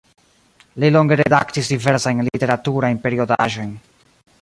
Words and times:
Li 0.83 0.89
longe 0.95 1.17
redaktis 1.19 1.71
diversajn 1.73 2.25
literaturajn 2.31 3.01
periodaĵojn. 3.07 3.75